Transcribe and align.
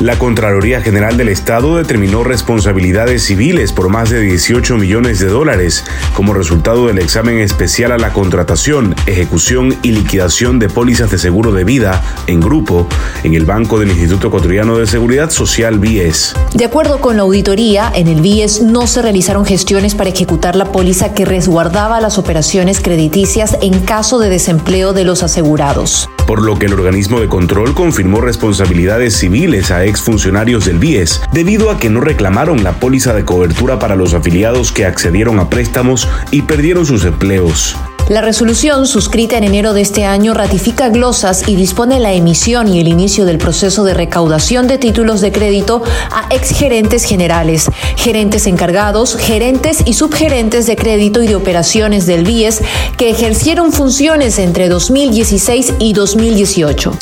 La 0.00 0.16
Contraloría 0.16 0.80
General 0.80 1.16
del 1.16 1.28
Estado 1.28 1.76
determinó 1.76 2.22
responsabilidades 2.22 3.24
civiles 3.24 3.72
por 3.72 3.88
más 3.88 4.10
de 4.10 4.20
18 4.20 4.76
millones 4.76 5.18
de 5.18 5.26
dólares 5.26 5.84
como 6.14 6.34
resultado 6.34 6.86
del 6.86 6.98
examen 6.98 7.40
especial 7.40 7.90
a 7.90 7.98
la 7.98 8.12
contratación, 8.12 8.94
ejecución 9.06 9.76
y 9.82 9.90
liquidación 9.90 10.60
de 10.60 10.68
pólizas 10.68 11.10
de 11.10 11.18
seguro 11.18 11.50
de 11.50 11.64
vida 11.64 12.00
en 12.28 12.40
grupo 12.40 12.86
en 13.24 13.34
el 13.34 13.44
Banco 13.44 13.80
del 13.80 13.90
Instituto 13.90 14.28
Ecuatoriano 14.28 14.78
de 14.78 14.86
Seguridad 14.86 15.30
Social 15.30 15.80
BIES. 15.80 16.36
De 16.54 16.64
acuerdo 16.64 17.00
con 17.00 17.16
la 17.16 17.22
auditoría, 17.22 17.90
en 17.92 18.06
el 18.06 18.20
BIES 18.20 18.62
no 18.62 18.86
se 18.86 19.02
realizaron 19.02 19.44
gestiones 19.44 19.96
para 19.96 20.10
ejecutar 20.10 20.54
la 20.54 20.70
póliza 20.70 21.12
que 21.12 21.24
resguardaba 21.24 22.00
las 22.00 22.18
operaciones 22.18 22.80
crediticias 22.80 23.58
en 23.62 23.80
caso 23.80 24.20
de 24.20 24.30
desempleo 24.30 24.92
de 24.92 25.02
los 25.02 25.24
asegurados. 25.24 26.08
Por 26.28 26.42
lo 26.42 26.58
que 26.58 26.66
el 26.66 26.74
organismo 26.74 27.20
de 27.20 27.26
control 27.26 27.72
confirmó 27.72 28.20
responsabilidades 28.20 29.16
civiles 29.16 29.70
a 29.70 29.86
exfuncionarios 29.86 30.66
del 30.66 30.78
BIES 30.78 31.22
debido 31.32 31.70
a 31.70 31.78
que 31.78 31.88
no 31.88 32.02
reclamaron 32.02 32.62
la 32.62 32.74
póliza 32.74 33.14
de 33.14 33.24
cobertura 33.24 33.78
para 33.78 33.96
los 33.96 34.12
afiliados 34.12 34.70
que 34.70 34.84
accedieron 34.84 35.38
a 35.38 35.48
préstamos 35.48 36.06
y 36.30 36.42
perdieron 36.42 36.84
sus 36.84 37.06
empleos. 37.06 37.78
La 38.08 38.22
resolución, 38.22 38.86
suscrita 38.86 39.36
en 39.36 39.44
enero 39.44 39.74
de 39.74 39.82
este 39.82 40.06
año, 40.06 40.32
ratifica 40.32 40.88
glosas 40.88 41.46
y 41.46 41.56
dispone 41.56 42.00
la 42.00 42.14
emisión 42.14 42.66
y 42.66 42.80
el 42.80 42.88
inicio 42.88 43.26
del 43.26 43.36
proceso 43.36 43.84
de 43.84 43.92
recaudación 43.92 44.66
de 44.66 44.78
títulos 44.78 45.20
de 45.20 45.30
crédito 45.30 45.82
a 46.10 46.26
exgerentes 46.34 47.04
generales, 47.04 47.70
gerentes 47.96 48.46
encargados, 48.46 49.14
gerentes 49.14 49.82
y 49.84 49.92
subgerentes 49.92 50.66
de 50.66 50.76
crédito 50.76 51.22
y 51.22 51.26
de 51.26 51.36
operaciones 51.36 52.06
del 52.06 52.24
BIES 52.24 52.62
que 52.96 53.10
ejercieron 53.10 53.74
funciones 53.74 54.38
entre 54.38 54.70
2016 54.70 55.74
y 55.78 55.92
2018 55.92 56.92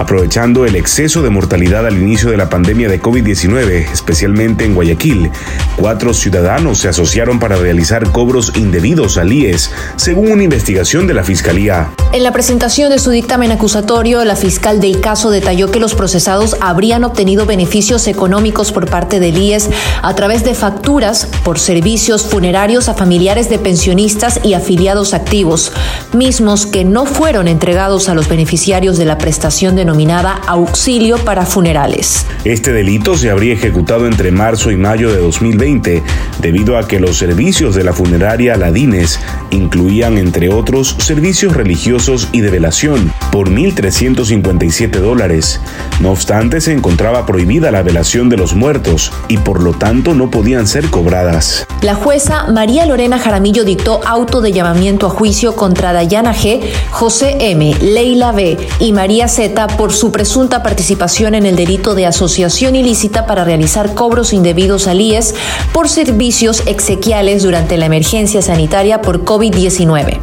aprovechando 0.00 0.64
el 0.64 0.76
exceso 0.76 1.22
de 1.22 1.28
mortalidad 1.28 1.86
al 1.86 1.98
inicio 1.98 2.30
de 2.30 2.38
la 2.38 2.48
pandemia 2.48 2.88
de 2.88 3.02
COVID-19, 3.02 3.90
especialmente 3.92 4.64
en 4.64 4.74
Guayaquil. 4.74 5.30
Cuatro 5.76 6.14
ciudadanos 6.14 6.78
se 6.78 6.88
asociaron 6.88 7.38
para 7.38 7.56
realizar 7.56 8.10
cobros 8.10 8.52
indebidos 8.56 9.18
al 9.18 9.30
IES, 9.30 9.70
según 9.96 10.32
una 10.32 10.44
investigación 10.50 11.06
de 11.06 11.14
la 11.14 11.24
Fiscalía. 11.24 11.90
En 12.12 12.22
la 12.22 12.32
presentación 12.32 12.90
de 12.90 12.98
su 12.98 13.10
dictamen 13.10 13.52
acusatorio, 13.52 14.24
la 14.24 14.36
fiscal 14.36 14.80
del 14.80 15.00
caso 15.00 15.30
detalló 15.30 15.70
que 15.70 15.80
los 15.80 15.94
procesados 15.94 16.56
habrían 16.60 17.04
obtenido 17.04 17.46
beneficios 17.46 18.08
económicos 18.08 18.72
por 18.72 18.88
parte 18.90 19.20
del 19.20 19.38
IES 19.38 19.70
a 20.02 20.14
través 20.14 20.44
de 20.44 20.54
facturas 20.54 21.26
por 21.44 21.58
servicios 21.58 22.24
funerarios 22.24 22.88
a 22.88 22.94
familiares 22.94 23.48
de 23.48 23.58
pensionistas 23.58 24.40
y 24.42 24.54
afiliados 24.54 25.14
activos, 25.14 25.72
mismos 26.12 26.66
que 26.66 26.84
no 26.84 27.06
fueron 27.06 27.46
entregados 27.48 28.08
a 28.08 28.14
los 28.14 28.28
beneficiarios 28.28 28.98
de 28.98 29.04
la 29.04 29.18
prestación 29.18 29.76
de 29.76 29.80
denominada 29.80 30.34
auxilio 30.46 31.16
para 31.18 31.46
funerales. 31.46 32.26
Este 32.44 32.72
delito 32.72 33.16
se 33.16 33.30
habría 33.30 33.54
ejecutado 33.54 34.06
entre 34.06 34.30
marzo 34.30 34.70
y 34.70 34.76
mayo 34.76 35.10
de 35.10 35.18
2020 35.18 36.02
debido 36.40 36.76
a 36.76 36.86
que 36.86 37.00
los 37.00 37.16
servicios 37.16 37.74
de 37.74 37.82
la 37.82 37.92
funeraria 37.92 38.56
Ladines 38.56 39.18
incluían, 39.50 40.18
entre 40.18 40.39
otros, 40.48 40.96
servicios 40.98 41.54
religiosos 41.54 42.28
y 42.32 42.40
de 42.40 42.50
velación 42.50 43.12
por 43.30 43.50
1.357 43.50 44.90
dólares. 44.98 45.60
No 46.00 46.10
obstante, 46.10 46.60
se 46.60 46.72
encontraba 46.72 47.26
prohibida 47.26 47.70
la 47.70 47.82
velación 47.82 48.28
de 48.28 48.36
los 48.36 48.54
muertos 48.54 49.12
y 49.28 49.38
por 49.38 49.62
lo 49.62 49.72
tanto 49.72 50.14
no 50.14 50.30
podían 50.30 50.66
ser 50.66 50.88
cobradas. 50.90 51.66
La 51.82 51.94
jueza 51.94 52.46
María 52.46 52.86
Lorena 52.86 53.18
Jaramillo 53.18 53.64
dictó 53.64 54.00
auto 54.04 54.40
de 54.40 54.52
llamamiento 54.52 55.06
a 55.06 55.10
juicio 55.10 55.56
contra 55.56 55.92
Dayana 55.92 56.34
G, 56.34 56.60
José 56.90 57.36
M, 57.40 57.74
Leila 57.80 58.32
B 58.32 58.56
y 58.78 58.92
María 58.92 59.28
Z 59.28 59.66
por 59.76 59.92
su 59.92 60.12
presunta 60.12 60.62
participación 60.62 61.34
en 61.34 61.46
el 61.46 61.56
delito 61.56 61.94
de 61.94 62.06
asociación 62.06 62.76
ilícita 62.76 63.26
para 63.26 63.44
realizar 63.44 63.94
cobros 63.94 64.32
indebidos 64.32 64.86
al 64.88 65.00
IES 65.00 65.34
por 65.72 65.88
servicios 65.88 66.62
exequiales 66.66 67.42
durante 67.42 67.76
la 67.76 67.86
emergencia 67.86 68.42
sanitaria 68.42 69.02
por 69.02 69.24
COVID-19 69.24 70.20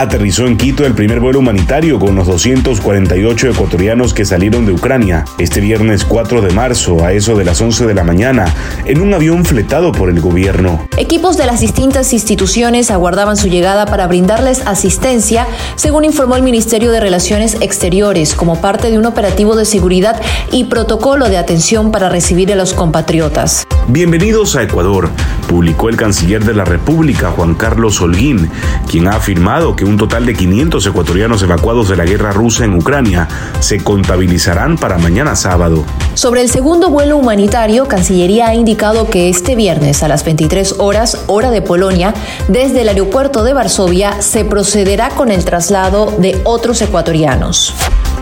aterrizó 0.00 0.46
en 0.46 0.56
Quito 0.56 0.86
el 0.86 0.94
primer 0.94 1.20
vuelo 1.20 1.40
humanitario 1.40 1.98
con 1.98 2.14
los 2.14 2.26
248 2.26 3.50
ecuatorianos 3.50 4.14
que 4.14 4.24
salieron 4.24 4.64
de 4.64 4.72
Ucrania 4.72 5.26
este 5.36 5.60
viernes 5.60 6.06
4 6.06 6.40
de 6.40 6.50
marzo 6.54 7.04
a 7.04 7.12
eso 7.12 7.36
de 7.36 7.44
las 7.44 7.60
11 7.60 7.86
de 7.86 7.92
la 7.92 8.02
mañana 8.02 8.46
en 8.86 9.02
un 9.02 9.12
avión 9.12 9.44
fletado 9.44 9.92
por 9.92 10.08
el 10.08 10.22
gobierno. 10.22 10.88
Equipos 10.96 11.36
de 11.36 11.44
las 11.44 11.60
distintas 11.60 12.14
instituciones 12.14 12.90
aguardaban 12.90 13.36
su 13.36 13.48
llegada 13.48 13.84
para 13.84 14.06
brindarles 14.06 14.66
asistencia, 14.66 15.46
según 15.76 16.06
informó 16.06 16.36
el 16.36 16.42
Ministerio 16.42 16.92
de 16.92 17.00
Relaciones 17.00 17.58
Exteriores, 17.60 18.34
como 18.34 18.58
parte 18.58 18.90
de 18.90 18.98
un 18.98 19.04
operativo 19.04 19.54
de 19.54 19.66
seguridad 19.66 20.18
y 20.50 20.64
protocolo 20.64 21.28
de 21.28 21.36
atención 21.36 21.92
para 21.92 22.08
recibir 22.08 22.50
a 22.50 22.56
los 22.56 22.72
compatriotas. 22.72 23.66
Bienvenidos 23.88 24.56
a 24.56 24.62
Ecuador, 24.62 25.10
publicó 25.48 25.88
el 25.88 25.96
canciller 25.96 26.44
de 26.44 26.54
la 26.54 26.64
República, 26.64 27.32
Juan 27.32 27.54
Carlos 27.54 28.00
Holguín, 28.00 28.48
quien 28.88 29.08
ha 29.08 29.16
afirmado 29.16 29.74
que 29.74 29.89
un 29.90 29.98
total 29.98 30.24
de 30.24 30.34
500 30.34 30.86
ecuatorianos 30.86 31.42
evacuados 31.42 31.88
de 31.88 31.96
la 31.96 32.04
guerra 32.04 32.30
rusa 32.32 32.64
en 32.64 32.74
Ucrania 32.74 33.28
se 33.58 33.82
contabilizarán 33.82 34.78
para 34.78 34.98
mañana 34.98 35.34
sábado. 35.34 35.84
Sobre 36.14 36.42
el 36.42 36.48
segundo 36.48 36.90
vuelo 36.90 37.16
humanitario, 37.16 37.88
Cancillería 37.88 38.48
ha 38.48 38.54
indicado 38.54 39.10
que 39.10 39.28
este 39.28 39.56
viernes 39.56 40.02
a 40.02 40.08
las 40.08 40.24
23 40.24 40.76
horas, 40.78 41.24
hora 41.26 41.50
de 41.50 41.60
Polonia, 41.60 42.14
desde 42.48 42.82
el 42.82 42.88
aeropuerto 42.88 43.42
de 43.42 43.52
Varsovia, 43.52 44.22
se 44.22 44.44
procederá 44.44 45.10
con 45.10 45.30
el 45.30 45.44
traslado 45.44 46.14
de 46.18 46.40
otros 46.44 46.80
ecuatorianos. 46.82 47.74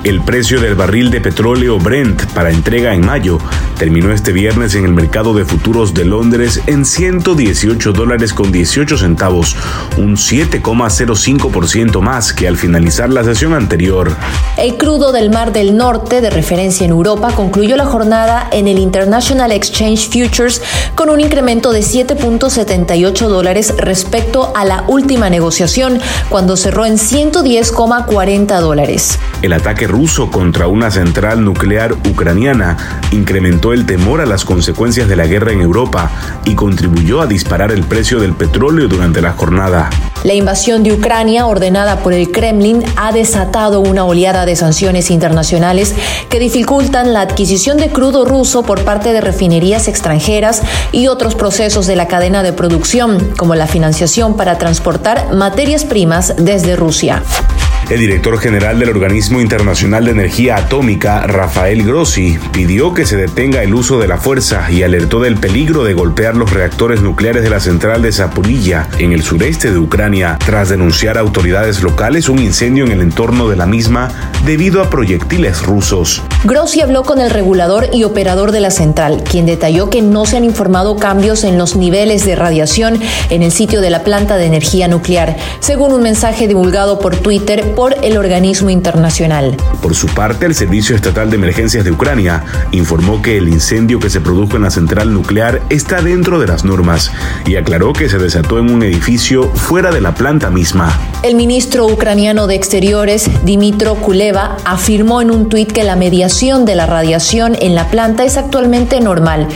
El 0.05 0.21
precio 0.23 0.61
del 0.61 0.77
barril 0.77 1.11
de 1.11 1.21
petróleo 1.21 1.79
Brent 1.79 2.25
para 2.27 2.51
entrega 2.51 2.95
en 2.95 3.05
mayo 3.05 3.39
terminó 3.79 4.13
este 4.13 4.33
viernes 4.33 4.77
en 4.77 4.85
el 4.85 4.95
mercado 4.95 5.35
de 5.35 5.45
futuros 5.45 5.93
de 5.93 6.05
Londres 6.05 6.63
en 6.67 6.85
118 6.85 7.93
dólares 7.93 8.33
con 8.33 8.53
18 8.53 8.97
centavos, 8.97 9.57
un 9.97 10.17
7,05% 10.17 12.01
más 12.01 12.33
que 12.33 12.47
al 12.47 12.57
finalizar 12.57 13.11
la 13.11 13.25
sesión 13.25 13.55
anterior. 13.55 14.15
El 14.57 14.77
crudo 14.77 15.11
del 15.11 15.31
Mar 15.31 15.53
del 15.53 15.77
Norte, 15.77 16.21
de 16.21 16.31
referencia 16.31 16.85
en 16.85 16.91
Europa, 16.91 17.33
concluyó 17.35 17.77
la 17.77 17.87
jornada 17.87 18.49
en 18.53 18.69
el 18.69 18.79
International 18.79 19.51
Exchange 19.51 20.09
Futures 20.09 20.63
con 20.95 21.11
un 21.11 21.21
incremento 21.21 21.73
de 21.73 21.81
7.78 21.81 23.29
dólares 23.29 23.75
respecto 23.77 24.53
a 24.55 24.65
la 24.65 24.85
última 24.87 25.29
negociación, 25.29 26.01
cuando 26.29 26.57
cerró 26.57 26.87
en 26.87 26.95
110,40 26.95 28.61
dólares. 28.61 29.19
El 29.43 29.53
ataque 29.53 29.88
ruso 29.89 30.31
contra 30.31 30.69
una 30.69 30.91
central 30.91 31.45
nuclear 31.45 31.93
ucraniana 31.93 32.77
incrementó 33.11 33.73
el 33.73 33.87
temor 33.87 34.21
a 34.21 34.27
las 34.27 34.45
consecuencias 34.45 35.09
de 35.09 35.17
la 35.17 35.27
guerra 35.27 35.53
en 35.53 35.61
Europa 35.61 36.11
y 36.45 36.55
contribuyó 36.55 37.21
a 37.21 37.27
disparar 37.27 37.73
el 37.73 37.83
precio 37.83 38.21
del 38.21 38.35
petróleo 38.35 38.87
durante 38.87 39.21
la 39.21 39.33
jornada. 39.33 39.91
La 40.25 40.35
invasión 40.35 40.83
de 40.83 40.93
Ucrania, 40.93 41.47
ordenada 41.47 42.01
por 42.01 42.13
el 42.13 42.33
Kremlin, 42.33 42.85
ha 42.97 43.13
desatado 43.13 43.81
una 43.81 44.05
oleada 44.05 44.47
de 44.47 44.57
sanciones 44.57 45.11
internacionales 45.11 45.95
que 46.29 46.41
dificultan 46.41 47.13
la 47.13 47.21
adquisición 47.21 47.77
de 47.77 47.91
crudo 47.91 48.25
ruso 48.25 48.65
por 48.65 48.85
parte 48.85 49.13
de 49.13 49.21
refinerías 49.21 49.89
extranjeras 49.89 50.63
y 50.93 51.07
otros 51.07 51.35
procesos 51.35 51.87
de 51.87 51.97
la 51.97 52.09
cadena 52.09 52.43
de 52.43 52.53
producción, 52.53 53.33
como 53.37 53.55
la 53.55 53.67
financiación 53.67 54.37
para 54.37 54.59
transportar 54.59 55.33
materias 55.35 55.85
primas 55.85 56.35
desde 56.37 56.77
Rusia. 56.77 57.23
El 57.91 58.01
director 58.01 58.39
general 58.39 58.79
del 58.79 58.91
Organismo 58.91 59.41
Internacional 59.41 60.05
de 60.05 60.11
Energía 60.11 60.57
Atómica, 60.57 61.27
Rafael 61.27 61.87
Grossi, 61.87 62.39
pidió 62.53 62.93
que 62.93 63.07
se 63.07 63.17
detenga 63.17 63.63
el 63.63 63.73
uso 63.73 63.99
de 63.99 64.07
la 64.07 64.19
fuerza 64.19 64.71
y 64.71 64.83
alertó 64.83 65.21
del 65.21 65.39
peligro 65.39 65.85
de 65.85 65.95
golpear 65.95 66.37
los 66.37 66.53
reactores 66.53 67.01
nucleares 67.01 67.43
de 67.43 67.49
la 67.49 67.61
central 67.61 68.03
de 68.03 68.13
Zaporilla, 68.13 68.89
en 68.99 69.15
el 69.15 69.23
sureste 69.23 69.71
de 69.71 69.79
Ucrania, 69.79 70.37
tras 70.45 70.69
denunciar 70.69 71.17
a 71.17 71.23
autoridades 71.23 71.83
locales 71.83 72.29
un 72.29 72.41
incendio 72.41 72.85
en 72.85 72.93
el 72.93 73.01
entorno 73.01 73.49
de 73.49 73.57
la 73.57 73.65
misma 73.65 74.11
debido 74.45 74.83
a 74.83 74.91
proyectiles 74.91 75.63
rusos. 75.63 76.23
Grossi 76.45 76.83
habló 76.83 77.05
con 77.05 77.23
el 77.23 77.31
regulador 77.31 77.89
y 77.95 78.05
operador 78.05 78.53
de 78.53 78.61
la 78.61 78.71
central, 78.71 79.25
quien 79.25 79.47
detalló 79.47 79.89
que 79.89 80.03
no 80.03 80.27
se 80.27 80.37
han 80.37 80.45
informado 80.45 80.97
cambios 80.97 81.43
en 81.43 81.57
los 81.57 81.75
niveles 81.75 82.27
de 82.27 82.37
radiación 82.37 83.01
en 83.31 83.43
el 83.43 83.51
sitio 83.51 83.81
de 83.81 83.89
la 83.89 84.05
planta 84.05 84.37
de 84.37 84.45
energía 84.45 84.89
nuclear. 84.89 85.39
Según 85.61 85.95
un 85.95 86.03
mensaje 86.03 86.49
divulgado 86.49 86.99
por 86.99 87.17
Twitter, 87.17 87.65
por 87.79 87.95
el 88.03 88.19
organismo 88.19 88.71
internacional. 88.71 89.57
Por 89.81 89.95
su 89.95 90.09
parte, 90.09 90.47
el 90.47 90.57
Servicio 90.57 90.97
Estatal 90.97 91.31
de 91.31 91.37
Emergencias 91.37 91.85
de 91.85 91.93
Ucrania 91.93 92.43
informó 92.73 93.23
que 93.23 93.39
el 93.39 93.49
incendio 93.49 94.01
que 94.01 94.11
se 94.11 94.21
produjo 94.21 94.57
en 94.57 94.63
la 94.63 94.73
central 94.73 95.15
nuclear 95.15 95.63
está 95.71 96.03
dentro 96.03 96.41
de 96.41 96.49
las 96.49 96.65
normas 96.65 97.13
y 97.47 97.55
aclaró 97.55 97.93
que 97.93 98.09
se 98.09 98.19
desató 98.19 98.59
en 98.59 98.73
un 98.73 98.83
edificio 98.83 99.49
fuera 99.55 99.93
de 99.93 100.01
la 100.01 100.13
planta 100.13 100.51
misma. 100.51 100.99
El 101.23 101.37
ministro 101.37 101.87
ucraniano 101.87 102.49
de 102.49 102.57
Exteriores, 102.57 103.31
Dimitro 103.45 103.95
Kuleva, 103.95 104.57
afirmó 104.65 105.23
en 105.23 105.31
un 105.31 105.49
tuit 105.49 105.71
que 105.71 105.85
la 105.85 105.95
mediación 105.95 106.65
de 106.65 106.75
la 106.75 106.87
radiación 106.87 107.57
en 107.61 107.77
la 107.77 107.89
planta 107.93 108.25
es 108.25 108.39
actualmente 108.39 109.01
normal, 109.01 109.47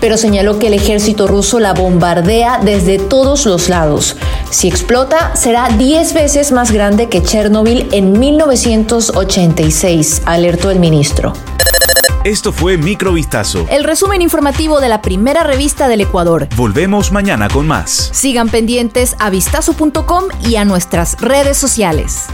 pero 0.00 0.16
señaló 0.16 0.60
que 0.60 0.68
el 0.68 0.74
ejército 0.74 1.26
ruso 1.26 1.58
la 1.58 1.72
bombardea 1.72 2.60
desde 2.62 3.00
todos 3.00 3.44
los 3.44 3.68
lados. 3.68 4.16
Si 4.52 4.68
explota, 4.68 5.34
será 5.34 5.68
10 5.70 6.12
veces 6.12 6.52
más 6.52 6.70
grande 6.72 7.08
que 7.08 7.22
Chernobyl 7.22 7.88
en 7.90 8.20
1986, 8.20 10.22
alertó 10.26 10.70
el 10.70 10.78
ministro. 10.78 11.32
Esto 12.22 12.52
fue 12.52 12.76
Microvistazo. 12.76 13.64
El 13.70 13.82
resumen 13.82 14.20
informativo 14.20 14.80
de 14.80 14.90
la 14.90 15.00
primera 15.00 15.42
revista 15.42 15.88
del 15.88 16.02
Ecuador. 16.02 16.48
Volvemos 16.54 17.12
mañana 17.12 17.48
con 17.48 17.66
más. 17.66 18.10
Sigan 18.12 18.50
pendientes 18.50 19.16
a 19.18 19.30
vistazo.com 19.30 20.24
y 20.46 20.56
a 20.56 20.66
nuestras 20.66 21.18
redes 21.18 21.56
sociales. 21.56 22.26